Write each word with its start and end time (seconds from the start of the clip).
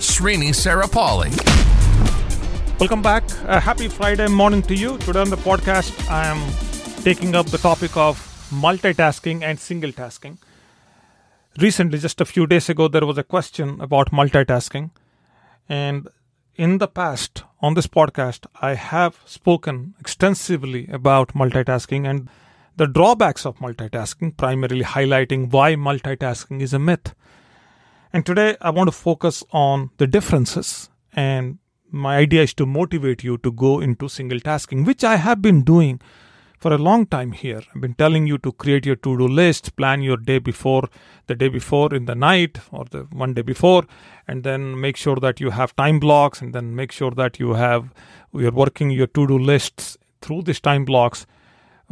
Srini 0.00 0.54
Sarapalli. 0.54 1.30
Welcome 2.80 3.02
back. 3.02 3.24
Uh, 3.46 3.60
happy 3.60 3.86
Friday 3.86 4.28
morning 4.28 4.62
to 4.62 4.74
you. 4.74 4.96
Today 4.98 5.20
on 5.20 5.28
the 5.28 5.36
podcast, 5.36 6.10
I 6.10 6.26
am 6.26 6.40
taking 7.02 7.34
up 7.34 7.46
the 7.46 7.58
topic 7.58 7.94
of 7.98 8.16
multitasking 8.50 9.42
and 9.42 9.60
single 9.60 9.92
tasking. 9.92 10.38
Recently, 11.58 11.98
just 11.98 12.18
a 12.22 12.24
few 12.24 12.46
days 12.46 12.70
ago, 12.70 12.88
there 12.88 13.04
was 13.04 13.18
a 13.18 13.22
question 13.22 13.78
about 13.82 14.10
multitasking. 14.10 14.90
And 15.68 16.08
in 16.56 16.78
the 16.78 16.88
past, 16.88 17.44
on 17.60 17.74
this 17.74 17.86
podcast, 17.86 18.46
I 18.62 18.76
have 18.76 19.20
spoken 19.26 19.94
extensively 20.00 20.88
about 20.88 21.34
multitasking 21.34 22.08
and 22.08 22.30
the 22.76 22.86
drawbacks 22.86 23.44
of 23.44 23.58
multitasking, 23.58 24.38
primarily 24.38 24.82
highlighting 24.82 25.50
why 25.50 25.74
multitasking 25.74 26.62
is 26.62 26.72
a 26.72 26.78
myth. 26.78 27.14
And 28.12 28.26
today, 28.26 28.56
I 28.60 28.70
want 28.70 28.88
to 28.88 28.92
focus 28.92 29.44
on 29.52 29.90
the 29.98 30.06
differences. 30.06 30.90
And 31.12 31.58
my 31.90 32.16
idea 32.16 32.42
is 32.42 32.54
to 32.54 32.66
motivate 32.66 33.22
you 33.22 33.38
to 33.38 33.52
go 33.52 33.80
into 33.80 34.08
single 34.08 34.40
tasking, 34.40 34.84
which 34.84 35.04
I 35.04 35.16
have 35.16 35.40
been 35.40 35.62
doing 35.62 36.00
for 36.58 36.72
a 36.72 36.78
long 36.78 37.06
time 37.06 37.30
here. 37.32 37.62
I've 37.72 37.80
been 37.80 37.94
telling 37.94 38.26
you 38.26 38.36
to 38.38 38.52
create 38.52 38.84
your 38.84 38.96
to 38.96 39.16
do 39.16 39.28
list, 39.28 39.76
plan 39.76 40.02
your 40.02 40.16
day 40.16 40.40
before, 40.40 40.88
the 41.26 41.34
day 41.36 41.48
before 41.48 41.94
in 41.94 42.04
the 42.04 42.14
night 42.16 42.58
or 42.72 42.84
the 42.84 43.06
one 43.12 43.32
day 43.32 43.42
before, 43.42 43.84
and 44.26 44.42
then 44.42 44.78
make 44.80 44.96
sure 44.96 45.16
that 45.16 45.40
you 45.40 45.50
have 45.50 45.74
time 45.76 46.00
blocks, 46.00 46.42
and 46.42 46.52
then 46.52 46.74
make 46.74 46.92
sure 46.92 47.12
that 47.12 47.38
you 47.38 47.54
have, 47.54 47.94
you're 48.34 48.50
working 48.50 48.90
your 48.90 49.06
to 49.06 49.26
do 49.26 49.38
lists 49.38 49.96
through 50.20 50.42
these 50.42 50.60
time 50.60 50.84
blocks 50.84 51.26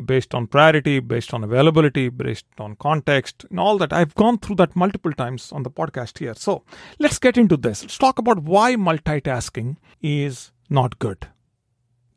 based 0.05 0.35
on 0.35 0.47
priority, 0.47 1.01
based 1.01 1.35
on 1.35 1.45
availability, 1.45 2.09
based 2.09 2.47
on 2.59 2.77
context, 2.77 3.45
and 3.51 3.59
all 3.59 3.79
that. 3.79 3.93
I've 3.93 4.15
gone 4.15 4.39
through 4.39 4.57
that 4.57 4.77
multiple 4.77 5.13
times 5.13 5.53
on 5.53 5.63
the 5.63 5.71
podcast 5.71 6.19
here. 6.19 6.35
So 6.35 6.65
let's 6.99 7.19
get 7.19 7.37
into 7.37 7.57
this. 7.57 7.83
Let's 7.83 7.99
talk 7.99 8.19
about 8.19 8.43
why 8.43 8.77
multitasking 8.77 9.77
is 10.03 10.53
not 10.71 10.99
good 10.99 11.29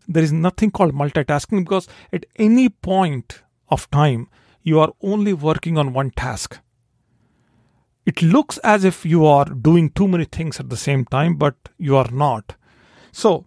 there 0.07 0.23
is 0.23 0.31
nothing 0.31 0.71
called 0.71 0.93
multitasking 0.93 1.63
because 1.63 1.87
at 2.11 2.25
any 2.35 2.69
point 2.69 3.43
of 3.69 3.89
time 3.91 4.27
you 4.63 4.79
are 4.79 4.91
only 5.01 5.33
working 5.33 5.77
on 5.77 5.93
one 5.93 6.11
task 6.11 6.59
it 8.05 8.21
looks 8.21 8.57
as 8.59 8.83
if 8.83 9.05
you 9.05 9.25
are 9.25 9.45
doing 9.45 9.89
too 9.89 10.07
many 10.07 10.25
things 10.25 10.59
at 10.59 10.69
the 10.69 10.77
same 10.77 11.05
time 11.05 11.35
but 11.35 11.55
you 11.77 11.95
are 11.95 12.09
not 12.11 12.55
so 13.11 13.45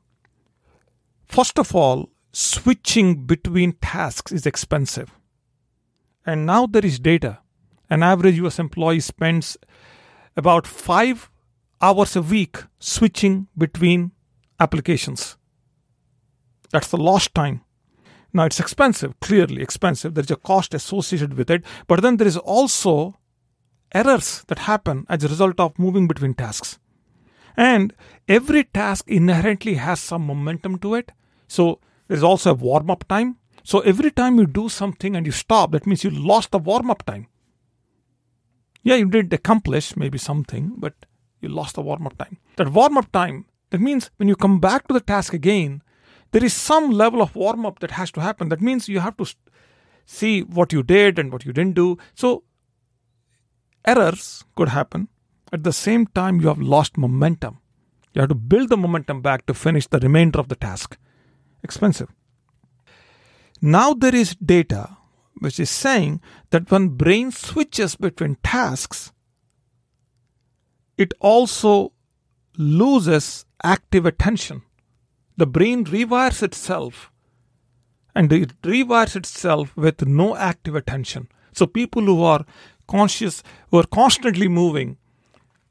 first 1.27 1.59
of 1.59 1.75
all 1.75 2.09
switching 2.35 3.27
between 3.27 3.73
tasks 3.75 4.33
is 4.33 4.47
expensive 4.47 5.13
and 6.27 6.45
now 6.47 6.67
there 6.67 6.85
is 6.85 6.99
data 6.99 7.39
an 7.91 8.03
average 8.03 8.41
us 8.41 8.59
employee 8.59 9.01
spends 9.01 9.57
about 10.37 10.67
5 10.67 11.31
hours 11.81 12.17
a 12.17 12.23
week 12.23 12.65
switching 12.79 13.47
between 13.57 14.11
applications 14.59 15.37
that's 16.75 16.89
the 16.89 16.97
lost 16.97 17.37
time. 17.37 17.61
Now 18.33 18.47
it's 18.47 18.59
expensive, 18.59 19.21
clearly 19.21 19.63
expensive. 19.63 20.15
There's 20.15 20.33
a 20.33 20.37
cost 20.37 20.75
associated 20.75 21.35
with 21.35 21.49
it, 21.49 21.63
but 21.87 22.03
then 22.03 22.17
there 22.17 22.27
is 22.27 22.37
also 22.37 23.15
errors 23.93 24.43
that 24.49 24.59
happen 24.71 25.07
as 25.09 25.23
a 25.23 25.29
result 25.29 25.61
of 25.61 25.79
moving 25.79 26.09
between 26.09 26.35
tasks. 26.35 26.81
And 27.57 27.95
every 28.27 28.65
task 28.65 29.09
inherently 29.09 29.75
has 29.75 30.01
some 30.01 30.27
momentum 30.27 30.79
to 30.79 30.97
it. 30.97 31.13
So 31.47 31.79
there's 32.09 32.23
also 32.23 32.51
a 32.51 32.55
warm 32.55 32.91
up 32.91 33.07
time. 33.09 33.37
So 33.63 33.81
every 33.81 34.11
time 34.11 34.39
you 34.39 34.47
do 34.47 34.69
something 34.69 35.17
and 35.17 35.25
you 35.25 35.33
stop, 35.33 35.73
that 35.73 35.87
means 35.87 36.05
you 36.05 36.11
lost 36.11 36.51
the 36.51 36.59
warm 36.59 36.91
up 36.91 37.05
time. 37.05 37.29
Yeah, 38.83 38.97
you 38.97 39.09
did 39.09 39.33
accomplish 39.33 39.97
maybe 39.97 40.19
something, 40.19 40.75
but 40.77 40.95
you 41.41 41.49
lost 41.49 41.77
the 41.77 41.81
warm 41.81 42.07
up 42.07 42.19
time. 42.19 42.39
That 42.57 42.73
warm 42.73 42.99
up 42.99 43.11
time, 43.13 43.47
that 43.71 43.81
means 43.81 44.11
when 44.17 44.29
you 44.29 44.37
come 44.37 44.61
back 44.61 44.87
to 44.89 44.95
the 44.95 45.01
task 45.01 45.33
again, 45.33 45.83
there 46.33 46.45
is 46.45 46.53
some 46.53 46.91
level 46.91 47.23
of 47.23 47.35
warm 47.35 47.65
up 47.65 47.79
that 47.79 47.93
has 47.93 48.11
to 48.13 48.21
happen. 48.21 48.51
That 48.51 48.61
means 48.61 48.89
you 48.89 49.01
have 49.01 49.17
to 49.17 49.27
see 50.05 50.43
what 50.43 50.73
you 50.73 50.83
did 50.83 51.19
and 51.19 51.33
what 51.33 51.47
you 51.47 51.53
didn't 51.53 51.75
do. 51.75 51.97
So 52.15 52.45
errors 53.87 54.45
could 54.57 54.69
happen. 54.69 55.09
At 55.53 55.63
the 55.63 55.73
same 55.73 56.07
time, 56.07 56.41
you 56.41 56.49
have 56.49 56.61
lost 56.61 56.99
momentum. 56.99 57.61
You 58.13 58.21
have 58.23 58.29
to 58.31 58.35
build 58.35 58.69
the 58.69 58.77
momentum 58.77 59.23
back 59.23 59.47
to 59.47 59.55
finish 59.55 59.87
the 59.87 60.01
remainder 60.01 60.39
of 60.39 60.49
the 60.49 60.57
task. 60.57 60.99
Expensive. 61.65 62.11
Now 63.61 63.95
there 63.95 64.15
is 64.15 64.37
data 64.37 64.97
which 65.41 65.59
is 65.59 65.71
saying 65.71 66.21
that 66.51 66.71
when 66.71 66.91
brain 66.91 67.33
switches 67.33 67.97
between 67.97 68.37
tasks, 68.45 69.13
it 70.97 71.13
also 71.21 71.93
loses 72.57 73.45
active 73.65 74.07
attention 74.07 74.63
the 75.37 75.47
brain 75.47 75.85
rewires 75.85 76.43
itself 76.43 77.11
and 78.15 78.33
it 78.33 78.61
rewires 78.63 79.17
itself 79.17 79.77
with 79.77 80.07
no 80.07 80.37
active 80.37 80.75
attention. 80.77 81.29
So 81.53 81.67
people 81.67 82.03
who 82.03 82.23
are 82.23 82.45
conscious, 82.87 83.43
who 83.71 83.79
are 83.79 83.87
constantly 83.87 84.47
moving 84.47 84.99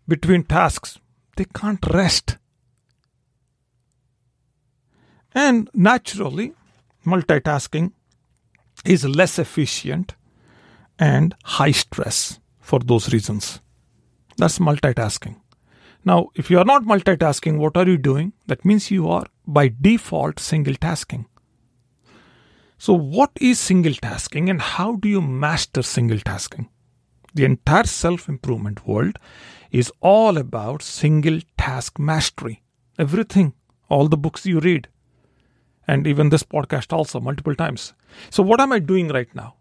between 0.07 0.43
tasks, 0.43 0.99
they 1.37 1.45
can't 1.45 1.85
rest. 1.93 2.37
And 5.35 5.69
naturally, 5.73 6.53
multitasking 7.05 7.91
is 8.85 9.05
less 9.05 9.39
efficient 9.39 10.15
and 10.99 11.35
high 11.43 11.71
stress 11.71 12.39
for 12.59 12.79
those 12.79 13.11
reasons. 13.11 13.59
That's 14.37 14.59
multitasking. 14.59 15.37
Now, 16.05 16.29
if 16.35 16.49
you 16.51 16.59
are 16.59 16.65
not 16.65 16.83
multitasking, 16.83 17.57
what 17.57 17.77
are 17.77 17.87
you 17.87 17.97
doing? 17.97 18.33
That 18.47 18.65
means 18.65 18.91
you 18.91 19.09
are 19.09 19.25
by 19.47 19.73
default 19.81 20.39
single 20.39 20.75
tasking. 20.75 21.27
So, 22.77 22.93
what 22.93 23.31
is 23.39 23.59
single 23.59 23.93
tasking 23.93 24.49
and 24.49 24.61
how 24.61 24.97
do 24.97 25.07
you 25.07 25.21
master 25.21 25.81
single 25.81 26.19
tasking? 26.19 26.69
The 27.33 27.45
entire 27.45 27.85
self 27.85 28.27
improvement 28.27 28.85
world 28.85 29.17
is 29.71 29.91
all 30.01 30.37
about 30.37 30.81
single 30.81 31.39
task 31.57 31.97
mastery. 31.97 32.61
Everything, 32.99 33.53
all 33.89 34.07
the 34.07 34.17
books 34.17 34.45
you 34.45 34.59
read, 34.59 34.89
and 35.87 36.07
even 36.07 36.29
this 36.29 36.43
podcast 36.43 36.93
also 36.93 37.19
multiple 37.19 37.55
times. 37.55 37.93
So, 38.29 38.43
what 38.43 38.59
am 38.59 38.71
I 38.71 38.79
doing 38.79 39.09
right 39.09 39.33
now 39.35 39.55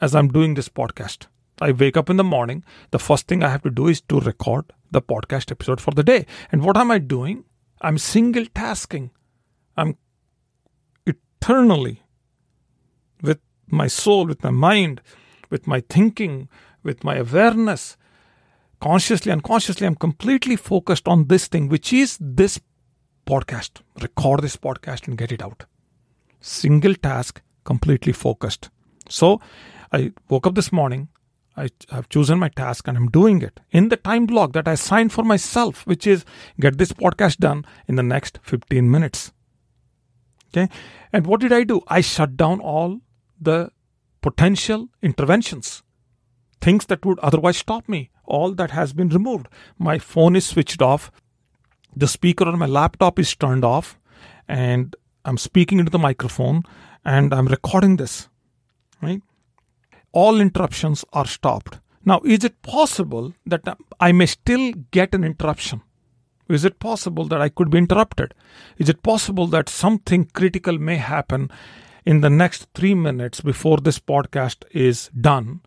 as 0.00 0.14
I'm 0.14 0.28
doing 0.28 0.54
this 0.54 0.68
podcast? 0.68 1.26
I 1.60 1.72
wake 1.72 1.96
up 1.96 2.08
in 2.08 2.16
the 2.16 2.24
morning. 2.24 2.64
The 2.92 2.98
first 2.98 3.26
thing 3.26 3.42
I 3.42 3.48
have 3.48 3.62
to 3.62 3.70
do 3.70 3.88
is 3.88 4.00
to 4.02 4.20
record 4.20 4.72
the 4.90 5.02
podcast 5.02 5.50
episode 5.50 5.80
for 5.80 5.90
the 5.90 6.04
day. 6.04 6.26
And 6.52 6.62
what 6.62 6.76
am 6.76 6.90
I 6.90 6.98
doing? 6.98 7.44
I'm 7.80 7.98
single 7.98 8.46
tasking. 8.54 9.10
I'm 9.76 9.96
eternally 11.06 12.02
with 13.22 13.40
my 13.66 13.88
soul, 13.88 14.26
with 14.26 14.42
my 14.42 14.50
mind, 14.50 15.00
with 15.50 15.66
my 15.66 15.80
thinking, 15.88 16.48
with 16.82 17.02
my 17.04 17.16
awareness, 17.16 17.96
consciously, 18.80 19.32
unconsciously, 19.32 19.86
I'm 19.86 19.94
completely 19.94 20.56
focused 20.56 21.08
on 21.08 21.26
this 21.26 21.48
thing, 21.48 21.68
which 21.68 21.92
is 21.92 22.18
this 22.20 22.60
podcast. 23.28 23.82
Record 24.00 24.42
this 24.42 24.56
podcast 24.56 25.06
and 25.06 25.18
get 25.18 25.32
it 25.32 25.42
out. 25.42 25.66
Single 26.40 26.94
task, 26.94 27.42
completely 27.64 28.12
focused. 28.12 28.70
So 29.08 29.40
I 29.92 30.12
woke 30.28 30.46
up 30.46 30.54
this 30.54 30.72
morning. 30.72 31.08
I 31.56 31.68
have 31.90 32.08
chosen 32.08 32.38
my 32.38 32.48
task 32.48 32.86
and 32.86 32.96
I'm 32.96 33.08
doing 33.10 33.42
it 33.42 33.60
in 33.70 33.88
the 33.88 33.96
time 33.96 34.26
block 34.26 34.52
that 34.52 34.68
I 34.68 34.76
signed 34.76 35.12
for 35.12 35.24
myself, 35.24 35.86
which 35.86 36.06
is 36.06 36.24
get 36.60 36.78
this 36.78 36.92
podcast 36.92 37.38
done 37.38 37.64
in 37.88 37.96
the 37.96 38.02
next 38.02 38.38
15 38.42 38.90
minutes. 38.90 39.32
Okay. 40.50 40.68
And 41.12 41.26
what 41.26 41.40
did 41.40 41.52
I 41.52 41.64
do? 41.64 41.82
I 41.88 42.00
shut 42.00 42.36
down 42.36 42.60
all 42.60 43.00
the 43.40 43.70
potential 44.20 44.88
interventions, 45.02 45.82
things 46.60 46.86
that 46.86 47.04
would 47.04 47.18
otherwise 47.18 47.58
stop 47.58 47.88
me. 47.88 48.10
All 48.24 48.52
that 48.54 48.70
has 48.70 48.92
been 48.92 49.08
removed. 49.08 49.48
My 49.78 49.98
phone 49.98 50.36
is 50.36 50.46
switched 50.46 50.82
off. 50.82 51.10
The 51.98 52.08
speaker 52.08 52.46
on 52.46 52.58
my 52.58 52.66
laptop 52.66 53.18
is 53.18 53.34
turned 53.34 53.64
off. 53.64 53.98
And 54.46 54.96
I'm 55.24 55.38
speaking 55.38 55.78
into 55.78 55.90
the 55.90 55.98
microphone 55.98 56.62
and 57.04 57.34
I'm 57.34 57.46
recording 57.46 57.96
this. 57.96 58.28
Right? 59.02 59.22
all 60.12 60.40
interruptions 60.40 61.04
are 61.12 61.26
stopped. 61.26 61.78
Now, 62.04 62.20
is 62.24 62.44
it 62.44 62.62
possible 62.62 63.34
that 63.46 63.62
I 64.00 64.12
may 64.12 64.26
still 64.26 64.72
get 64.90 65.14
an 65.14 65.24
interruption? 65.24 65.82
Is 66.48 66.64
it 66.64 66.78
possible 66.78 67.26
that 67.26 67.40
I 67.40 67.50
could 67.50 67.70
be 67.70 67.78
interrupted? 67.78 68.32
Is 68.78 68.88
it 68.88 69.02
possible 69.02 69.46
that 69.48 69.68
something 69.68 70.30
critical 70.32 70.78
may 70.78 70.96
happen 70.96 71.50
in 72.06 72.22
the 72.22 72.30
next 72.30 72.68
three 72.74 72.94
minutes 72.94 73.40
before 73.42 73.78
this 73.78 73.98
podcast 73.98 74.64
is 74.70 75.10
done 75.20 75.60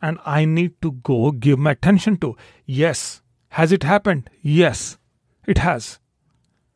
and 0.00 0.18
I 0.24 0.44
need 0.44 0.80
to 0.82 0.92
go 0.92 1.32
give 1.32 1.58
my 1.58 1.72
attention 1.72 2.18
to? 2.18 2.36
Yes. 2.64 3.20
Has 3.50 3.72
it 3.72 3.82
happened? 3.82 4.30
Yes, 4.40 4.98
it 5.48 5.58
has. 5.58 5.98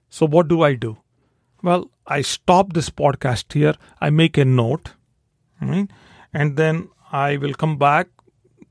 So, 0.08 0.26
what 0.26 0.48
do 0.48 0.62
I 0.62 0.74
do? 0.74 0.96
Well, 1.62 1.90
I 2.06 2.22
stop 2.22 2.72
this 2.72 2.90
podcast 2.90 3.52
here, 3.52 3.74
I 4.00 4.10
make 4.10 4.36
a 4.36 4.44
note, 4.44 4.92
right? 5.60 5.88
and 6.34 6.56
then 6.56 6.88
I 7.12 7.36
will 7.36 7.54
come 7.54 7.76
back, 7.78 8.08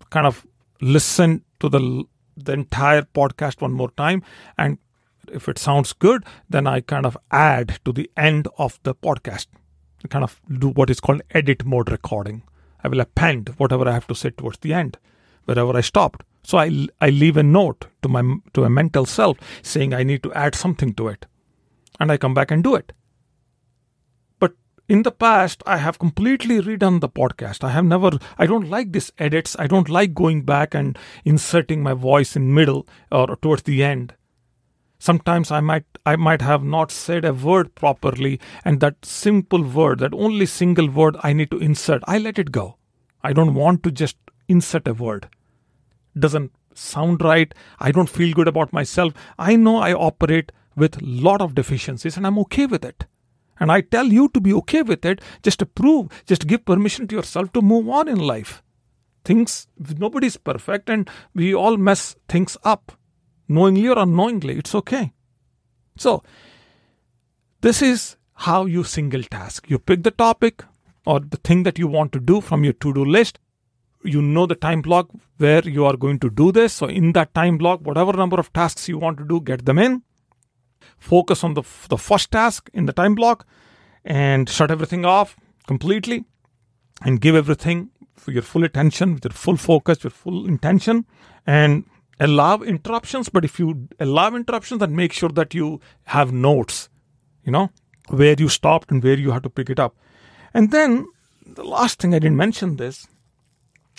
kind 0.09 0.27
of 0.27 0.45
listen 0.81 1.43
to 1.59 1.69
the 1.69 2.03
the 2.35 2.53
entire 2.53 3.03
podcast 3.03 3.61
one 3.61 3.71
more 3.71 3.91
time 3.91 4.23
and 4.57 4.77
if 5.31 5.47
it 5.47 5.59
sounds 5.59 5.93
good 5.93 6.23
then 6.49 6.65
i 6.65 6.79
kind 6.81 7.05
of 7.05 7.17
add 7.31 7.77
to 7.85 7.91
the 7.91 8.09
end 8.17 8.47
of 8.57 8.79
the 8.83 8.95
podcast 8.95 9.47
I 10.03 10.07
kind 10.07 10.23
of 10.23 10.41
do 10.63 10.69
what 10.69 10.89
is 10.89 10.99
called 10.99 11.21
edit 11.31 11.63
mode 11.65 11.91
recording 11.91 12.41
i 12.83 12.87
will 12.87 13.01
append 13.01 13.49
whatever 13.57 13.87
i 13.87 13.91
have 13.91 14.07
to 14.07 14.15
say 14.15 14.31
towards 14.31 14.59
the 14.59 14.73
end 14.73 14.97
wherever 15.45 15.77
i 15.77 15.81
stopped 15.81 16.23
so 16.43 16.57
i 16.57 16.87
i 16.99 17.09
leave 17.09 17.37
a 17.37 17.43
note 17.43 17.87
to 18.01 18.09
my 18.09 18.21
to 18.53 18.63
a 18.63 18.69
mental 18.69 19.05
self 19.05 19.37
saying 19.61 19.93
i 19.93 20.03
need 20.03 20.23
to 20.23 20.33
add 20.33 20.55
something 20.55 20.93
to 20.93 21.07
it. 21.07 21.25
And 21.99 22.11
i 22.11 22.17
come 22.17 22.33
back 22.33 22.51
and 22.51 22.63
do 22.63 22.75
it. 22.75 22.93
But 24.39 24.53
in 24.87 25.03
the 25.03 25.11
past 25.11 25.63
i 25.65 25.77
have 25.77 25.99
completely 25.99 26.61
redone 26.61 26.99
the 27.01 27.09
podcast. 27.09 27.63
I 27.63 27.71
have 27.71 27.85
never 27.85 28.11
i 28.37 28.45
don't 28.45 28.69
like 28.69 28.91
these 28.91 29.11
edits. 29.17 29.55
I 29.59 29.67
don't 29.67 29.89
like 29.89 30.13
going 30.13 30.43
back 30.43 30.73
and 30.73 30.97
inserting 31.25 31.83
my 31.83 31.93
voice 31.93 32.35
in 32.35 32.53
middle 32.53 32.87
or 33.11 33.35
towards 33.35 33.63
the 33.63 33.83
end. 33.83 34.15
Sometimes 34.99 35.51
i 35.51 35.59
might 35.59 35.85
i 36.05 36.15
might 36.15 36.41
have 36.41 36.63
not 36.63 36.91
said 36.91 37.25
a 37.25 37.33
word 37.33 37.73
properly 37.75 38.39
and 38.63 38.79
that 38.79 39.05
simple 39.05 39.63
word 39.63 39.99
that 39.99 40.13
only 40.13 40.45
single 40.45 40.89
word 40.89 41.15
i 41.23 41.33
need 41.33 41.51
to 41.51 41.57
insert 41.59 42.03
i 42.07 42.17
let 42.17 42.39
it 42.39 42.51
go. 42.51 42.77
I 43.23 43.33
don't 43.33 43.53
want 43.53 43.83
to 43.83 43.91
just 43.91 44.17
insert 44.47 44.87
a 44.87 44.93
word. 44.93 45.29
Doesn't 46.17 46.51
sound 46.73 47.21
right 47.21 47.53
i 47.79 47.91
don't 47.91 48.09
feel 48.09 48.33
good 48.33 48.47
about 48.47 48.73
myself 48.73 49.13
i 49.37 49.55
know 49.55 49.77
i 49.77 49.93
operate 49.93 50.51
with 50.75 51.01
lot 51.01 51.41
of 51.41 51.55
deficiencies 51.55 52.17
and 52.17 52.25
i'm 52.25 52.39
okay 52.39 52.65
with 52.65 52.85
it 52.85 53.05
and 53.61 53.71
I 53.71 53.81
tell 53.81 54.07
you 54.07 54.27
to 54.29 54.41
be 54.41 54.51
okay 54.53 54.81
with 54.81 55.05
it, 55.05 55.21
just 55.43 55.59
to 55.59 55.67
prove, 55.67 56.09
just 56.25 56.47
give 56.47 56.65
permission 56.65 57.07
to 57.07 57.15
yourself 57.15 57.53
to 57.53 57.61
move 57.61 57.87
on 57.89 58.07
in 58.07 58.17
life. 58.17 58.63
Things, 59.23 59.67
nobody's 59.99 60.35
perfect 60.35 60.89
and 60.89 61.07
we 61.35 61.53
all 61.53 61.77
mess 61.77 62.15
things 62.27 62.57
up, 62.63 62.91
knowingly 63.47 63.87
or 63.87 63.99
unknowingly. 63.99 64.57
It's 64.57 64.73
okay. 64.73 65.13
So, 65.95 66.23
this 67.61 67.83
is 67.83 68.17
how 68.33 68.65
you 68.65 68.83
single 68.83 69.21
task. 69.21 69.69
You 69.69 69.77
pick 69.77 70.01
the 70.01 70.09
topic 70.09 70.63
or 71.05 71.19
the 71.19 71.37
thing 71.37 71.61
that 71.61 71.77
you 71.77 71.85
want 71.85 72.13
to 72.13 72.19
do 72.19 72.41
from 72.41 72.63
your 72.63 72.73
to 72.73 72.91
do 72.91 73.05
list. 73.05 73.37
You 74.03 74.21
know 74.21 74.45
the 74.45 74.55
time 74.55 74.81
block 74.81 75.09
where 75.37 75.67
you 75.67 75.85
are 75.85 75.95
going 75.95 76.19
to 76.19 76.29
do 76.29 76.51
this. 76.51 76.73
So, 76.73 76.87
in 76.87 77.11
that 77.13 77.33
time 77.33 77.57
block, 77.57 77.81
whatever 77.81 78.13
number 78.13 78.39
of 78.39 78.51
tasks 78.53 78.89
you 78.89 78.97
want 78.97 79.17
to 79.19 79.25
do, 79.25 79.41
get 79.41 79.65
them 79.65 79.77
in. 79.77 80.03
Focus 80.97 81.43
on 81.43 81.53
the, 81.53 81.63
the 81.89 81.97
first 81.97 82.31
task 82.31 82.69
in 82.73 82.85
the 82.85 82.93
time 82.93 83.15
block 83.15 83.45
and 84.03 84.49
shut 84.49 84.71
everything 84.71 85.05
off 85.05 85.35
completely 85.67 86.25
and 87.03 87.21
give 87.21 87.35
everything 87.35 87.89
your 88.27 88.43
full 88.43 88.63
attention 88.63 89.15
with 89.15 89.25
your 89.25 89.31
full 89.31 89.57
focus 89.57 90.03
your 90.03 90.11
full 90.11 90.47
intention 90.47 91.05
and 91.45 91.85
allow 92.19 92.57
interruptions. 92.57 93.29
But 93.29 93.45
if 93.45 93.59
you 93.59 93.87
allow 93.99 94.35
interruptions 94.35 94.79
then 94.79 94.95
make 94.95 95.11
sure 95.11 95.29
that 95.29 95.53
you 95.53 95.81
have 96.05 96.31
notes 96.31 96.89
you 97.43 97.51
know 97.51 97.71
where 98.09 98.35
you 98.37 98.49
stopped 98.49 98.91
and 98.91 99.03
where 99.03 99.17
you 99.17 99.31
have 99.31 99.43
to 99.43 99.49
pick 99.49 99.69
it 99.69 99.79
up. 99.79 99.95
And 100.53 100.71
then 100.71 101.07
the 101.45 101.63
last 101.63 101.99
thing 101.99 102.13
i 102.13 102.19
didn't 102.19 102.37
mention 102.37 102.77
this 102.77 103.07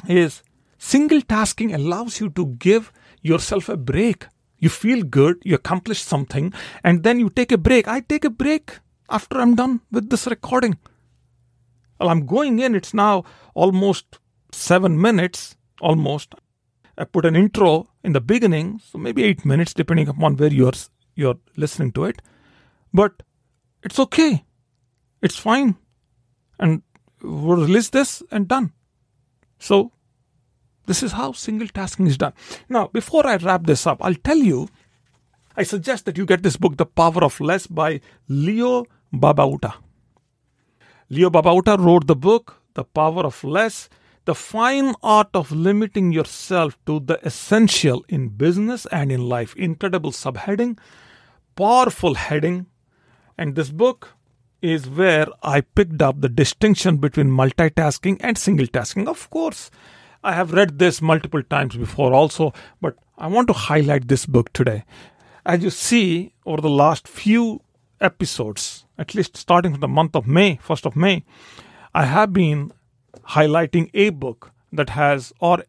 is 0.08 0.42
single 0.78 1.20
tasking 1.22 1.74
allows 1.74 2.20
you 2.20 2.30
to 2.30 2.46
give 2.58 2.92
yourself 3.22 3.68
a 3.68 3.76
break 3.76 4.26
you 4.62 4.68
feel 4.68 5.02
good, 5.02 5.42
you 5.42 5.56
accomplish 5.56 6.00
something, 6.00 6.52
and 6.84 7.02
then 7.02 7.18
you 7.18 7.28
take 7.28 7.50
a 7.50 7.58
break. 7.58 7.88
I 7.88 7.98
take 7.98 8.24
a 8.24 8.30
break 8.30 8.78
after 9.10 9.40
I'm 9.40 9.56
done 9.56 9.80
with 9.90 10.08
this 10.08 10.28
recording. 10.28 10.78
Well, 11.98 12.08
I'm 12.08 12.26
going 12.26 12.60
in, 12.60 12.76
it's 12.76 12.94
now 12.94 13.24
almost 13.54 14.20
seven 14.52 15.00
minutes, 15.00 15.56
almost. 15.80 16.36
I 16.96 17.02
put 17.02 17.24
an 17.24 17.34
intro 17.34 17.88
in 18.04 18.12
the 18.12 18.20
beginning, 18.20 18.80
so 18.84 18.98
maybe 18.98 19.24
eight 19.24 19.44
minutes, 19.44 19.74
depending 19.74 20.06
upon 20.06 20.36
where 20.36 20.52
you're, 20.52 20.78
you're 21.16 21.40
listening 21.56 21.90
to 21.92 22.04
it. 22.04 22.22
But 22.94 23.24
it's 23.82 23.98
okay. 23.98 24.44
It's 25.22 25.38
fine. 25.38 25.74
And 26.60 26.82
we'll 27.20 27.62
release 27.66 27.88
this 27.88 28.22
and 28.30 28.46
done. 28.46 28.72
So 29.62 29.92
this 30.86 31.04
is 31.04 31.12
how 31.12 31.32
single 31.32 31.68
tasking 31.68 32.08
is 32.08 32.18
done. 32.18 32.32
Now, 32.68 32.88
before 32.88 33.24
I 33.26 33.36
wrap 33.36 33.64
this 33.64 33.86
up, 33.86 34.04
I'll 34.04 34.22
tell 34.30 34.38
you, 34.38 34.68
I 35.56 35.62
suggest 35.62 36.04
that 36.06 36.18
you 36.18 36.26
get 36.26 36.42
this 36.42 36.56
book, 36.56 36.76
The 36.76 36.86
Power 36.86 37.22
of 37.22 37.40
Less 37.40 37.68
by 37.68 38.00
Leo 38.26 38.86
Babauta. 39.14 39.74
Leo 41.08 41.30
Babauta 41.30 41.78
wrote 41.78 42.08
the 42.08 42.16
book, 42.16 42.60
The 42.74 42.82
Power 42.82 43.24
of 43.24 43.44
Less, 43.44 43.88
the 44.24 44.34
fine 44.34 44.94
art 45.00 45.28
of 45.32 45.52
limiting 45.52 46.10
yourself 46.10 46.76
to 46.86 46.98
the 46.98 47.24
essential 47.24 48.04
in 48.08 48.28
business 48.30 48.86
and 48.86 49.12
in 49.12 49.28
life. 49.28 49.54
Incredible 49.56 50.10
subheading, 50.10 50.78
powerful 51.54 52.14
heading. 52.14 52.66
And 53.38 53.54
this 53.54 53.70
book 53.70 54.16
is 54.62 54.88
where 54.88 55.26
I 55.42 55.60
picked 55.60 56.00
up 56.00 56.20
the 56.20 56.28
distinction 56.28 56.98
between 56.98 57.28
multitasking 57.28 58.18
and 58.20 58.38
single 58.38 58.68
tasking. 58.68 59.08
Of 59.08 59.28
course, 59.28 59.70
I 60.22 60.32
have 60.34 60.52
read 60.52 60.78
this 60.78 61.02
multiple 61.02 61.42
times 61.42 61.76
before 61.76 62.14
also, 62.14 62.54
but 62.80 62.96
I 63.18 63.26
want 63.26 63.48
to 63.48 63.54
highlight 63.54 64.06
this 64.06 64.24
book 64.24 64.52
today. 64.52 64.84
As 65.44 65.64
you 65.64 65.70
see 65.70 66.32
over 66.46 66.60
the 66.60 66.70
last 66.70 67.08
few 67.08 67.60
episodes, 68.00 68.86
at 68.96 69.14
least 69.16 69.36
starting 69.36 69.72
from 69.72 69.80
the 69.80 69.88
month 69.88 70.14
of 70.14 70.28
May, 70.28 70.60
1st 70.64 70.86
of 70.86 70.96
May, 70.96 71.24
I 71.92 72.04
have 72.04 72.32
been 72.32 72.72
highlighting 73.30 73.90
a 73.92 74.10
book 74.10 74.52
that 74.72 74.90
has, 74.90 75.32
or 75.40 75.64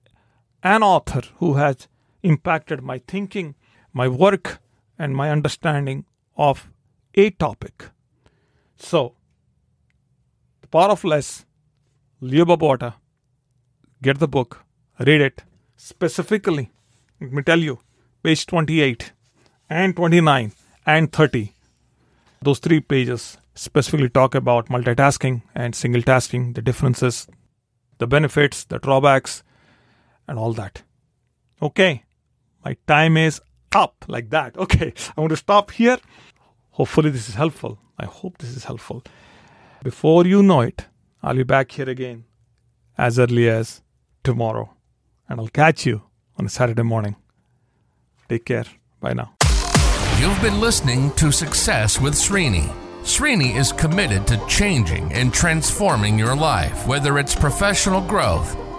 an 0.62 0.84
author 0.84 1.24
who 1.38 1.56
has 1.56 1.88
impacted 2.22 2.84
my 2.84 3.00
thinking, 3.08 3.56
my 3.92 4.08
work, 4.08 4.60
and 5.00 5.16
my 5.16 5.32
understanding 5.32 6.06
of 6.38 6.70
a 7.16 7.32
topic. 7.32 7.86
So, 8.84 9.14
The 10.62 10.68
Power 10.68 10.90
of 10.90 11.04
Less, 11.06 11.46
Leo 12.20 12.44
Babauta, 12.44 12.96
get 14.02 14.20
the 14.20 14.28
book, 14.28 14.66
read 15.00 15.22
it 15.22 15.42
specifically. 15.78 16.70
Let 17.22 17.32
me 17.32 17.44
tell 17.44 17.60
you, 17.60 17.80
page 18.24 18.46
28 18.46 19.14
and 19.70 19.96
29 19.96 20.52
and 20.86 21.12
30. 21.14 21.54
Those 22.42 22.60
three 22.60 22.82
pages 22.82 23.38
specifically 23.56 24.10
talk 24.10 24.36
about 24.36 24.68
multitasking 24.68 25.44
and 25.56 25.74
single 25.74 26.02
tasking, 26.02 26.52
the 26.52 26.62
differences, 26.62 27.28
the 28.00 28.08
benefits, 28.08 28.66
the 28.66 28.80
drawbacks, 28.80 29.44
and 30.28 30.38
all 30.38 30.52
that. 30.54 30.84
Okay, 31.62 32.04
my 32.66 32.76
time 32.86 33.16
is 33.16 33.40
up 33.74 34.04
like 34.10 34.30
that. 34.32 34.58
Okay, 34.64 34.94
I 35.16 35.22
want 35.22 35.32
to 35.32 35.38
stop 35.38 35.72
here. 35.72 36.00
Hopefully, 36.74 37.10
this 37.10 37.30
is 37.30 37.36
helpful. 37.36 37.80
I 37.98 38.06
hope 38.06 38.38
this 38.38 38.56
is 38.56 38.66
helpful. 38.66 39.04
Before 39.84 40.26
you 40.26 40.42
know 40.42 40.62
it, 40.62 40.88
I'll 41.22 41.36
be 41.36 41.44
back 41.44 41.72
here 41.72 41.90
again 41.90 42.26
as 42.98 43.20
early 43.20 43.50
as 43.50 43.82
tomorrow. 44.24 44.74
And 45.30 45.40
I'll 45.40 45.48
catch 45.48 45.86
you 45.86 46.02
on 46.38 46.46
a 46.46 46.50
Saturday 46.50 46.84
morning. 46.84 47.16
Take 48.28 48.46
care. 48.46 48.66
Bye 49.00 49.14
now. 49.14 49.36
You've 50.20 50.42
been 50.42 50.60
listening 50.60 51.12
to 51.12 51.32
Success 51.32 52.00
with 52.00 52.14
Srini. 52.14 52.74
Srini 53.04 53.56
is 53.56 53.72
committed 53.72 54.26
to 54.28 54.44
changing 54.48 55.12
and 55.14 55.34
transforming 55.34 56.18
your 56.18 56.36
life, 56.36 56.88
whether 56.88 57.20
it's 57.20 57.36
professional 57.36 58.02
growth, 58.02 58.56